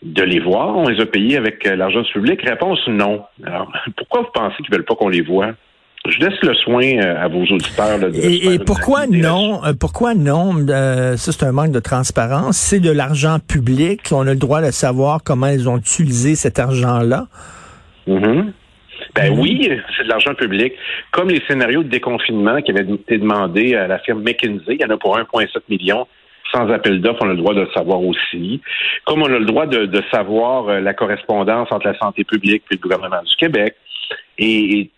de 0.01 0.23
les 0.23 0.39
voir. 0.39 0.77
On 0.77 0.87
les 0.87 1.01
a 1.01 1.05
payés 1.05 1.37
avec 1.37 1.67
euh, 1.67 1.75
l'argent 1.75 2.03
public. 2.03 2.41
Réponse 2.41 2.87
non. 2.87 3.23
Alors, 3.45 3.71
pourquoi 3.97 4.21
vous 4.21 4.31
pensez 4.33 4.55
qu'ils 4.63 4.73
veulent 4.73 4.85
pas 4.85 4.95
qu'on 4.95 5.09
les 5.09 5.21
voit? 5.21 5.53
Je 6.05 6.19
laisse 6.19 6.39
le 6.41 6.53
soin 6.53 6.83
euh, 6.83 7.23
à 7.23 7.27
vos 7.27 7.43
auditeurs. 7.43 7.99
de 7.99 8.11
et, 8.15 8.53
et 8.53 8.59
pourquoi 8.59 9.07
non? 9.07 9.63
Euh, 9.65 9.73
pourquoi 9.77 10.13
non? 10.13 10.65
ça, 10.67 11.17
c'est 11.17 11.43
un 11.43 11.51
manque 11.51 11.71
de 11.71 11.79
transparence. 11.79 12.57
C'est 12.57 12.79
de 12.79 12.91
l'argent 12.91 13.39
public. 13.39 14.01
On 14.11 14.21
a 14.27 14.31
le 14.31 14.39
droit 14.39 14.61
de 14.61 14.71
savoir 14.71 15.21
comment 15.23 15.47
ils 15.47 15.67
ont 15.67 15.77
utilisé 15.77 16.35
cet 16.35 16.59
argent-là. 16.59 17.27
Mm-hmm. 18.07 18.51
Ben 19.15 19.33
mhm. 19.33 19.39
oui, 19.39 19.69
c'est 19.95 20.03
de 20.03 20.09
l'argent 20.09 20.33
public. 20.33 20.73
Comme 21.11 21.29
les 21.29 21.41
scénarios 21.47 21.83
de 21.83 21.89
déconfinement 21.89 22.61
qui 22.61 22.71
avaient 22.71 22.91
été 22.91 23.17
demandés 23.17 23.75
à 23.75 23.87
la 23.87 23.99
firme 23.99 24.21
McKinsey, 24.21 24.75
il 24.75 24.81
y 24.81 24.85
en 24.85 24.89
a 24.89 24.97
pour 24.97 25.17
1,7 25.17 25.47
million. 25.69 26.07
Sans 26.53 26.69
appel 26.71 27.01
d'offres, 27.01 27.19
on 27.23 27.29
a 27.29 27.33
le 27.33 27.37
droit 27.37 27.53
de 27.53 27.61
le 27.61 27.69
savoir 27.73 28.01
aussi. 28.01 28.61
Comme 29.05 29.21
on 29.21 29.25
a 29.25 29.39
le 29.39 29.45
droit 29.45 29.65
de, 29.65 30.01
savoir 30.11 30.69
euh, 30.69 30.79
la 30.79 30.93
correspondance 30.93 31.67
entre 31.71 31.87
la 31.87 31.97
santé 31.97 32.23
publique 32.23 32.63
et 32.71 32.75
le 32.75 32.79
gouvernement 32.79 33.21
du 33.21 33.35
Québec. 33.35 33.75
Et, 34.37 34.89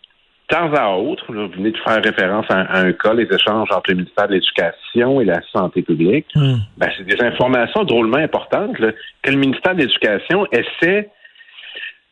temps 0.50 0.74
à 0.74 0.90
autre, 0.98 1.26
vous 1.30 1.48
venez 1.48 1.72
de 1.72 1.78
faire 1.78 2.04
référence 2.04 2.46
à, 2.50 2.80
un 2.80 2.92
cas, 2.92 3.14
les 3.14 3.28
échanges 3.32 3.70
entre 3.72 3.92
le 3.92 3.98
ministère 3.98 4.28
de 4.28 4.34
l'Éducation 4.34 5.22
et 5.22 5.26
la 5.26 5.42
Santé 5.54 5.82
publique, 5.82 6.26
hmm. 6.36 6.56
ben, 6.78 6.90
c'est 6.98 7.06
des 7.06 7.24
informations 7.24 7.84
drôlement 7.84 8.18
importantes 8.18 8.76
que 8.76 9.32
le 9.32 9.38
ministère 9.38 9.76
de 9.76 9.82
l'Éducation 9.82 10.46
essaie 10.52 11.10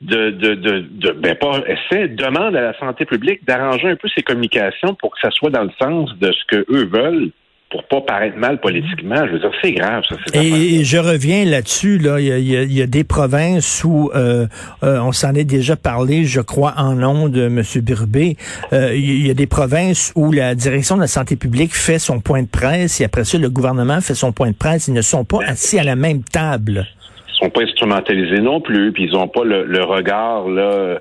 de, 0.02 0.30
de, 0.30 0.54
de, 0.54 0.86
de, 0.92 1.12
ben 1.12 1.36
pas 1.36 1.60
essaie, 1.66 2.08
demande 2.08 2.56
à 2.56 2.62
la 2.62 2.78
santé 2.78 3.06
publique 3.06 3.46
d'arranger 3.46 3.90
un 3.90 3.96
peu 3.96 4.08
ses 4.16 4.22
communications 4.22 4.94
pour 4.94 5.12
que 5.12 5.20
ça 5.20 5.32
soit 5.32 5.50
dans 5.50 5.64
le 5.64 5.72
sens 5.82 6.16
de 6.20 6.32
ce 6.32 6.46
que 6.46 6.66
eux 6.70 6.86
veulent 6.86 7.32
pour 7.70 7.84
pas 7.84 8.02
paraître 8.02 8.38
mal 8.38 8.60
politiquement. 8.60 9.26
Je 9.28 9.34
veux 9.34 9.40
dire, 9.40 9.52
c'est 9.62 9.74
grave, 9.74 10.04
ça. 10.08 10.16
Et, 10.34 10.84
je 10.84 10.98
reviens 10.98 11.44
là-dessus. 11.46 11.98
Là, 11.98 12.20
il 12.20 12.74
y 12.74 12.82
a, 12.82 12.88
des 12.88 13.04
provinces 13.04 13.84
où 13.84 14.10
euh, 14.16 14.48
euh, 14.84 15.00
on 15.02 15.12
s'en 15.12 15.34
est 15.36 15.44
déjà 15.44 15.76
parlé, 15.76 16.24
je 16.24 16.40
crois, 16.40 16.74
en 16.78 16.94
nom 16.94 17.28
de 17.28 17.44
M. 17.44 17.62
Birbé. 17.82 18.38
Euh, 18.72 18.96
il 18.96 19.28
y 19.28 19.30
a 19.30 19.34
des 19.34 19.48
provinces 19.48 20.14
où 20.16 20.32
la 20.32 20.56
direction 20.56 20.96
de 20.96 21.02
la 21.02 21.08
santé 21.08 21.36
publique 21.36 21.76
fait 21.76 22.00
son 22.00 22.22
point 22.22 22.42
de 22.42 22.48
presse 22.48 23.02
et 23.02 23.04
après 23.04 23.26
ça, 23.26 23.38
le 23.38 23.50
gouvernement 23.50 24.00
fait 24.00 24.16
son 24.16 24.32
point 24.32 24.52
de 24.52 24.56
presse. 24.56 24.88
Ils 24.88 24.94
ne 24.94 25.02
sont 25.02 25.26
pas 25.26 25.40
assis 25.46 25.78
à 25.78 25.84
la 25.84 25.96
même 25.96 26.24
table. 26.24 26.88
Ils 27.30 27.38
sont 27.44 27.50
pas 27.50 27.62
instrumentalisés 27.62 28.42
non 28.42 28.62
plus, 28.62 28.94
puis 28.94 29.04
ils 29.06 29.16
ont 29.16 29.28
pas 29.28 29.44
le, 29.44 29.66
le 29.66 29.84
regard 29.84 30.48
là 30.48 31.00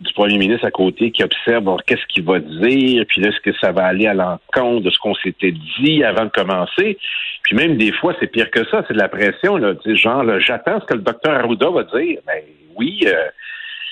du 0.00 0.12
premier 0.12 0.38
ministre 0.38 0.66
à 0.66 0.70
côté 0.70 1.10
qui 1.10 1.22
observe 1.22 1.76
qu'est-ce 1.86 2.06
qu'il 2.08 2.24
va 2.24 2.38
dire, 2.38 3.04
puis 3.08 3.20
là, 3.20 3.28
est-ce 3.28 3.40
que 3.40 3.56
ça 3.60 3.72
va 3.72 3.84
aller 3.84 4.06
à 4.06 4.14
l'encontre 4.14 4.84
de 4.84 4.90
ce 4.90 4.98
qu'on 4.98 5.14
s'était 5.14 5.54
dit 5.80 6.04
avant 6.04 6.24
de 6.24 6.30
commencer? 6.30 6.98
Puis 7.42 7.56
même 7.56 7.76
des 7.76 7.92
fois, 7.92 8.14
c'est 8.20 8.26
pire 8.26 8.50
que 8.50 8.64
ça, 8.68 8.84
c'est 8.86 8.94
de 8.94 8.98
la 8.98 9.08
pression, 9.08 9.56
là, 9.56 9.74
genre, 9.84 10.24
j'attends 10.40 10.80
ce 10.80 10.86
que 10.86 10.94
le 10.94 11.02
docteur 11.02 11.34
Arruda 11.34 11.70
va 11.70 11.82
dire. 11.84 12.18
Ben 12.26 12.42
oui, 12.76 13.04
euh, 13.06 13.28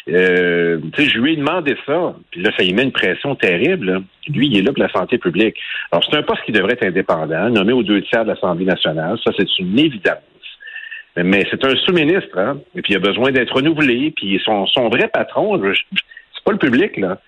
euh, 0.09 0.79
je 0.99 1.19
lui 1.19 1.35
ai 1.35 1.37
demandé 1.37 1.77
ça, 1.87 2.15
puis 2.31 2.43
là, 2.43 2.51
ça 2.57 2.65
y 2.65 2.73
met 2.73 2.83
une 2.83 2.93
pression 2.93 3.35
terrible. 3.37 4.03
Lui, 4.29 4.49
il 4.49 4.59
est 4.59 4.62
là 4.62 4.73
pour 4.73 4.83
la 4.83 4.91
santé 4.91 5.19
publique. 5.19 5.57
Alors, 5.91 6.05
c'est 6.05 6.17
un 6.17 6.23
poste 6.23 6.43
qui 6.45 6.53
devrait 6.53 6.73
être 6.73 6.87
indépendant, 6.87 7.49
nommé 7.51 7.73
aux 7.73 7.83
deux 7.83 8.03
tiers 8.03 8.25
de 8.25 8.31
l'Assemblée 8.31 8.65
nationale. 8.65 9.19
Ça, 9.25 9.31
c'est 9.37 9.59
une 9.59 9.79
évidence. 9.79 10.19
Mais 11.16 11.47
c'est 11.50 11.62
un 11.64 11.76
sous-ministre, 11.76 12.38
hein? 12.38 12.59
Et 12.75 12.83
puis 12.83 12.95
il 12.95 12.97
a 12.97 13.00
besoin 13.00 13.33
d'être 13.33 13.54
renouvelé. 13.54 14.12
Puis 14.16 14.40
son, 14.45 14.66
son 14.66 14.88
vrai 14.88 15.09
patron, 15.09 15.61
c'est 15.62 16.45
pas 16.45 16.52
le 16.52 16.59
public, 16.59 16.97
là. 16.97 17.21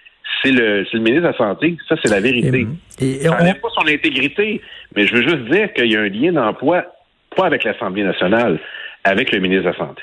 C'est 0.42 0.52
le, 0.52 0.86
le 0.90 0.98
ministre 1.00 1.22
de 1.22 1.28
la 1.28 1.36
Santé. 1.36 1.76
Ça, 1.88 1.96
c'est 2.02 2.10
la 2.10 2.20
vérité. 2.20 2.66
Et, 3.00 3.24
et 3.24 3.28
on... 3.28 3.32
pas 3.32 3.68
son 3.74 3.86
intégrité, 3.86 4.60
mais 4.94 5.06
je 5.06 5.14
veux 5.14 5.22
juste 5.22 5.44
dire 5.50 5.72
qu'il 5.72 5.92
y 5.92 5.96
a 5.96 6.00
un 6.00 6.08
lien 6.08 6.32
d'emploi, 6.32 6.84
pas 7.36 7.46
avec 7.46 7.64
l'Assemblée 7.64 8.02
nationale, 8.02 8.58
avec 9.04 9.32
le 9.32 9.38
ministre 9.38 9.64
de 9.64 9.68
la 9.70 9.76
Santé. 9.76 10.02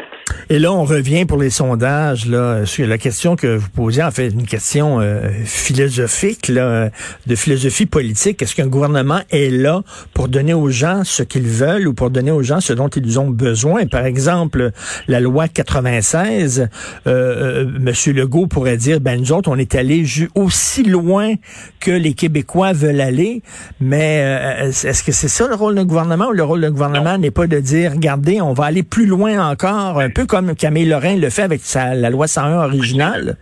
Et 0.50 0.60
là, 0.60 0.72
on 0.72 0.84
revient 0.84 1.26
pour 1.26 1.38
les 1.38 1.50
sondages 1.50 2.28
là. 2.28 2.66
Sur 2.66 2.88
la 2.88 2.98
question 2.98 3.36
que 3.36 3.56
vous 3.56 3.70
posez, 3.70 4.04
en 4.04 4.12
fait, 4.12 4.28
une 4.28 4.46
question 4.46 5.00
euh, 5.00 5.30
philosophique, 5.44 6.48
là, 6.48 6.90
de 7.26 7.36
philosophie 7.36 7.86
politique. 7.86 8.42
Est-ce 8.42 8.56
qu'un 8.56 8.68
gouvernement 8.68 9.22
est 9.32 9.50
là 9.50 9.82
pour 10.14 10.28
donner 10.28 10.54
aux 10.54 10.70
gens 10.70 11.04
ce 11.04 11.24
qu'ils 11.24 11.48
veulent 11.48 11.88
ou 11.88 11.94
pour 11.94 12.10
donner 12.10 12.32
aux 12.32 12.44
gens 12.44 12.60
ce 12.60 12.74
dont 12.74 12.90
ils 12.90 13.20
ont 13.20 13.30
besoin? 13.30 13.86
Par 13.88 14.06
exemple, 14.06 14.72
la 15.08 15.20
loi 15.20 15.48
96, 15.48 16.70
euh, 17.08 17.08
euh, 17.08 17.66
Monsieur 17.80 18.14
Legault 18.14 18.48
pourrait 18.48 18.78
dire, 18.78 19.00
ben 19.00 19.20
nous 19.20 19.32
autres, 19.32 19.50
on 19.50 19.58
est 19.58 19.76
allés 19.76 20.06
aussi 20.36 20.84
loin 20.84 21.34
que 21.80 21.92
les 21.92 22.14
Québécois 22.14 22.74
veulent 22.74 23.02
aller, 23.02 23.42
mais 23.80 24.22
euh, 24.24 24.68
est-ce 24.68 25.04
que 25.04 25.12
c'est 25.12 25.28
ça 25.28 25.48
le 25.48 25.56
rôle 25.56 25.76
d'un 25.76 25.86
gouvernement 25.86 26.28
ou 26.28 26.34
le 26.34 26.44
rôle 26.44 26.62
d'un 26.62 26.72
gouvernement 26.72 27.18
n'est 27.18 27.32
pas 27.32 27.48
de 27.48 27.60
dire, 27.60 27.94
regardez, 27.94 28.42
on 28.42 28.54
va 28.54 28.66
aller 28.66 28.84
plus 28.92 29.06
loin 29.06 29.50
encore, 29.50 30.00
un 30.00 30.10
peu 30.10 30.26
comme 30.26 30.56
Camille 30.56 30.86
Lorrain 30.86 31.16
le 31.16 31.30
fait 31.30 31.44
avec 31.44 31.62
la 31.74 32.10
loi 32.10 32.28
101 32.28 32.66
originale? 32.66 33.38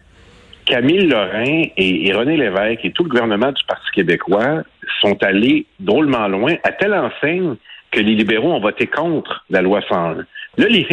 Camille 0.66 1.08
Lorrain 1.08 1.64
et, 1.76 2.14
René 2.14 2.38
Lévesque 2.38 2.86
et 2.86 2.92
tout 2.92 3.04
le 3.04 3.10
gouvernement 3.10 3.52
du 3.52 3.64
Parti 3.68 3.90
québécois 3.92 4.64
sont 5.02 5.18
allés 5.24 5.66
drôlement 5.80 6.28
loin, 6.28 6.54
à 6.64 6.72
telle 6.72 6.94
enseigne 6.94 7.56
que 7.92 8.00
les 8.00 8.14
libéraux 8.14 8.54
ont 8.54 8.60
voté 8.60 8.86
contre 8.86 9.44
la 9.50 9.62
loi 9.62 9.82
101. 9.90 10.14
Là, 10.14 10.26
les, 10.58 10.86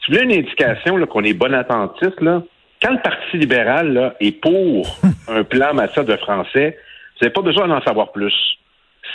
tu 0.00 0.12
veux 0.12 0.22
une 0.22 0.32
indication 0.32 1.04
qu'on 1.06 1.24
est 1.24 1.34
bon 1.34 1.52
attentiste, 1.52 2.20
là, 2.20 2.42
quand 2.80 2.92
le 2.92 3.00
Parti 3.02 3.36
libéral 3.36 4.14
est 4.20 4.40
pour 4.40 4.98
un 5.28 5.42
plan 5.42 5.74
matière 5.74 6.04
de 6.04 6.16
français, 6.16 6.78
vous 7.18 7.24
n'avez 7.24 7.32
pas 7.32 7.42
besoin 7.42 7.66
d'en 7.66 7.82
savoir 7.82 8.12
plus. 8.12 8.34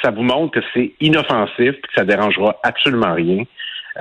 Ça 0.01 0.11
vous 0.11 0.23
montre 0.23 0.59
que 0.59 0.65
c'est 0.73 0.91
inoffensif 0.99 1.69
et 1.69 1.81
que 1.81 1.93
ça 1.95 2.03
dérangera 2.03 2.57
absolument 2.63 3.13
rien. 3.13 3.43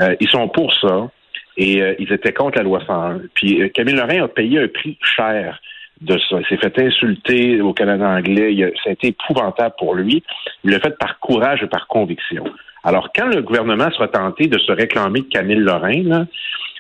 Euh, 0.00 0.14
ils 0.20 0.28
sont 0.28 0.48
pour 0.48 0.72
ça 0.74 1.10
et 1.56 1.82
euh, 1.82 1.94
ils 1.98 2.12
étaient 2.12 2.32
contre 2.32 2.58
la 2.58 2.64
loi 2.64 2.80
101. 2.86 3.20
Puis 3.34 3.62
euh, 3.62 3.68
Camille 3.68 3.94
Lorrain 3.94 4.24
a 4.24 4.28
payé 4.28 4.60
un 4.60 4.68
prix 4.68 4.98
cher 5.02 5.60
de 6.00 6.18
ça. 6.18 6.36
Il 6.40 6.46
s'est 6.46 6.56
fait 6.56 6.78
insulter 6.78 7.60
au 7.60 7.72
Canada 7.72 8.08
anglais. 8.08 8.54
Il 8.54 8.64
a, 8.64 8.68
ça 8.82 8.90
a 8.90 8.92
été 8.92 9.08
épouvantable 9.08 9.74
pour 9.78 9.94
lui. 9.94 10.22
Il 10.64 10.70
l'a 10.70 10.80
fait 10.80 10.96
par 10.98 11.18
courage 11.18 11.62
et 11.62 11.66
par 11.66 11.86
conviction. 11.88 12.44
Alors, 12.84 13.10
quand 13.14 13.26
le 13.26 13.42
gouvernement 13.42 13.90
sera 13.90 14.08
tenté 14.08 14.46
de 14.46 14.58
se 14.58 14.72
réclamer 14.72 15.20
de 15.20 15.28
Camille 15.28 15.56
Lorrain, 15.56 16.02
là, 16.02 16.26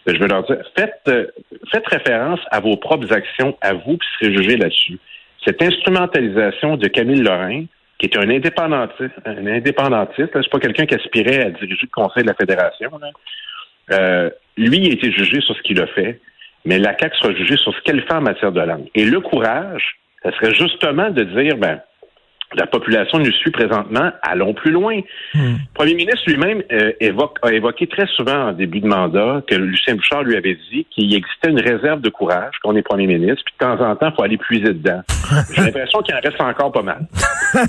je 0.06 0.16
veux 0.16 0.28
leur 0.28 0.44
dire, 0.44 0.56
faites, 0.74 1.10
faites 1.70 1.86
référence 1.86 2.40
à 2.50 2.60
vos 2.60 2.78
propres 2.78 3.12
actions, 3.12 3.54
à 3.60 3.74
vous, 3.74 3.98
puis 3.98 4.08
serez 4.18 4.34
jugé 4.34 4.56
là-dessus. 4.56 4.98
Cette 5.44 5.62
instrumentalisation 5.62 6.78
de 6.78 6.88
Camille 6.88 7.20
Lorrain, 7.20 7.64
qui 8.00 8.06
est 8.06 8.16
un 8.16 8.30
indépendantiste, 8.30 9.12
un 9.26 9.46
indépendantiste, 9.46 10.30
c'est 10.32 10.50
pas 10.50 10.58
quelqu'un 10.58 10.86
qui 10.86 10.94
aspirait 10.94 11.44
à 11.44 11.50
diriger 11.50 11.82
le 11.82 11.88
Conseil 11.92 12.22
de 12.22 12.28
la 12.28 12.34
Fédération. 12.34 12.90
Euh, 13.92 14.30
lui, 14.56 14.78
il 14.78 14.90
a 14.90 14.92
été 14.94 15.12
jugé 15.12 15.40
sur 15.42 15.54
ce 15.54 15.62
qu'il 15.62 15.80
a 15.82 15.86
fait, 15.86 16.18
mais 16.64 16.78
la 16.78 16.96
CAQ 16.98 17.16
sera 17.18 17.34
jugée 17.34 17.58
sur 17.58 17.74
ce 17.74 17.80
qu'elle 17.82 18.00
fait 18.02 18.14
en 18.14 18.22
matière 18.22 18.52
de 18.52 18.60
langue. 18.60 18.88
Et 18.94 19.04
le 19.04 19.20
courage, 19.20 19.98
ce 20.24 20.30
serait 20.30 20.54
justement 20.54 21.10
de 21.10 21.24
dire, 21.24 21.58
ben, 21.58 21.80
la 22.54 22.66
population 22.66 23.18
nous 23.18 23.32
suit 23.32 23.50
présentement, 23.50 24.10
allons 24.22 24.54
plus 24.54 24.72
loin. 24.72 24.98
Hmm. 25.34 25.54
Le 25.54 25.74
premier 25.74 25.94
ministre 25.94 26.22
lui-même 26.26 26.62
euh, 26.72 26.92
a 27.42 27.52
évoqué 27.52 27.86
très 27.86 28.06
souvent 28.06 28.48
en 28.48 28.52
début 28.52 28.80
de 28.80 28.88
mandat 28.88 29.42
que 29.46 29.54
Lucien 29.54 29.94
Bouchard 29.94 30.24
lui 30.24 30.36
avait 30.36 30.58
dit 30.70 30.86
qu'il 30.90 31.14
existait 31.14 31.50
une 31.50 31.60
réserve 31.60 32.00
de 32.00 32.10
courage 32.10 32.54
qu'on 32.62 32.74
est 32.76 32.82
premier 32.82 33.06
ministre, 33.06 33.42
puis 33.44 33.54
de 33.58 33.64
temps 33.64 33.80
en 33.80 33.94
temps, 33.96 34.10
il 34.10 34.14
faut 34.16 34.22
aller 34.22 34.36
puiser 34.36 34.74
dedans. 34.74 35.02
J'ai 35.54 35.62
l'impression 35.62 36.00
qu'il 36.02 36.14
en 36.14 36.20
reste 36.22 36.40
encore 36.40 36.72
pas 36.72 36.82
mal. 36.82 37.06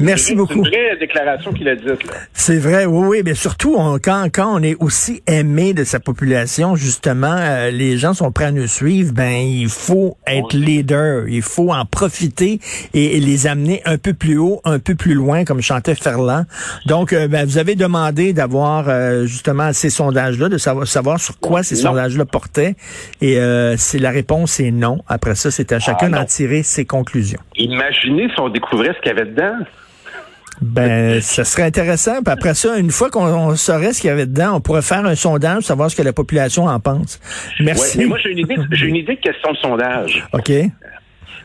Merci 0.00 0.34
beaucoup. 0.34 0.52
C'est 0.52 0.58
une 0.58 0.66
vraie 0.66 0.96
déclaration 0.98 1.52
qu'il 1.52 1.68
a 1.68 1.76
dite. 1.76 2.10
C'est 2.32 2.58
vrai, 2.58 2.86
oui, 2.86 3.06
oui, 3.08 3.22
mais 3.24 3.34
surtout 3.34 3.76
quand, 4.02 4.26
quand 4.32 4.58
on 4.58 4.62
est 4.62 4.76
aussi 4.80 5.22
aimé 5.26 5.72
de 5.74 5.84
sa 5.84 6.00
population, 6.00 6.74
justement, 6.74 7.36
euh, 7.38 7.70
les 7.70 7.96
gens 7.96 8.14
sont 8.14 8.32
prêts 8.32 8.46
à 8.46 8.52
nous 8.52 8.66
suivre, 8.66 9.12
ben 9.12 9.30
il 9.30 9.68
faut 9.68 10.16
être 10.26 10.56
leader, 10.56 11.28
il 11.28 11.42
faut 11.42 11.72
en 11.72 11.84
profiter 11.84 12.58
et 12.94 13.19
les 13.20 13.46
amener 13.46 13.82
un 13.84 13.98
peu 13.98 14.14
plus 14.14 14.38
haut, 14.38 14.60
un 14.64 14.78
peu 14.78 14.94
plus 14.94 15.14
loin, 15.14 15.44
comme 15.44 15.60
chantait 15.60 15.94
Ferland. 15.94 16.44
Donc, 16.86 17.12
euh, 17.12 17.28
ben, 17.28 17.46
vous 17.46 17.58
avez 17.58 17.74
demandé 17.74 18.32
d'avoir 18.32 18.88
euh, 18.88 19.26
justement 19.26 19.72
ces 19.72 19.90
sondages-là, 19.90 20.48
de 20.48 20.58
savoir, 20.58 20.86
savoir 20.86 21.20
sur 21.20 21.38
quoi 21.38 21.62
ces 21.62 21.76
sondages-là 21.76 22.24
portaient. 22.24 22.74
Et 23.20 23.38
euh, 23.38 23.76
c'est 23.76 23.98
la 23.98 24.10
réponse 24.10 24.60
est 24.60 24.70
non. 24.70 24.98
Après 25.06 25.34
ça, 25.34 25.50
c'est 25.50 25.72
à 25.72 25.76
ah, 25.76 25.78
chacun 25.78 26.10
d'en 26.10 26.24
tirer 26.24 26.62
ses 26.62 26.84
conclusions. 26.84 27.40
Imaginez 27.56 28.28
si 28.34 28.40
on 28.40 28.48
découvrait 28.48 28.94
ce 28.94 29.00
qu'il 29.00 29.16
y 29.16 29.20
avait 29.20 29.30
dedans. 29.30 29.54
Ben, 30.60 31.22
ça 31.22 31.44
serait 31.44 31.62
intéressant. 31.62 32.22
Puis 32.22 32.32
après 32.32 32.54
ça, 32.54 32.76
une 32.78 32.90
fois 32.90 33.10
qu'on 33.10 33.56
saurait 33.56 33.92
ce 33.92 34.00
qu'il 34.00 34.08
y 34.08 34.12
avait 34.12 34.26
dedans, 34.26 34.56
on 34.56 34.60
pourrait 34.60 34.82
faire 34.82 35.06
un 35.06 35.14
sondage, 35.14 35.64
savoir 35.64 35.90
ce 35.90 35.96
que 35.96 36.02
la 36.02 36.12
population 36.12 36.66
en 36.66 36.80
pense. 36.80 37.18
Merci. 37.60 38.04
moi, 38.04 38.18
j'ai 38.22 38.32
une 38.32 38.38
idée, 38.38 38.56
j'ai 38.72 38.86
une 38.86 38.96
idée 38.96 39.16
de 39.16 39.20
question 39.20 39.52
de 39.52 39.56
sondage. 39.56 40.26
OK. 40.32 40.50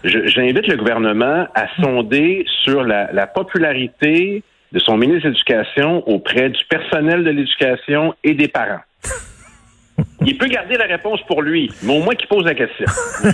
J'invite 0.06 0.68
le 0.68 0.78
gouvernement 0.78 1.48
à 1.56 1.68
sonder 1.82 2.46
sur 2.64 2.84
la, 2.84 3.28
popularité 3.28 4.44
de 4.72 4.80
son 4.80 4.98
ministre 4.98 5.24
de 5.24 5.34
l'Éducation 5.34 6.08
auprès 6.08 6.50
du 6.50 6.64
personnel 6.70 7.24
de 7.24 7.32
l'éducation 7.32 8.14
et 8.24 8.34
des 8.34 8.48
parents. 8.48 8.82
Il 10.26 10.38
peut 10.38 10.48
garder 10.48 10.76
la 10.76 10.86
réponse 10.86 11.20
pour 11.28 11.42
lui, 11.42 11.72
mais 11.84 11.98
au 11.98 12.04
moins 12.04 12.16
qu'il 12.16 12.28
pose 12.28 12.44
la 12.44 12.54
question. 12.54 12.86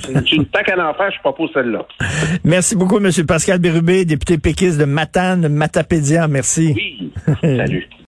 C'est 0.04 0.32
une 0.32 0.46
taque 0.46 0.70
à 0.70 0.76
l'enfer, 0.76 1.12
je 1.16 1.20
propose 1.20 1.50
celle-là. 1.54 1.88
Merci 2.44 2.76
beaucoup, 2.76 2.98
M. 2.98 3.10
Pascal 3.28 3.60
Bérubé, 3.60 4.06
député 4.06 4.38
péquiste 4.38 4.80
de 4.80 4.86
Matane, 4.86 5.48
Matapédia. 5.48 6.28
Merci. 6.28 6.74
Oui. 6.76 7.12
Salut. 7.42 7.88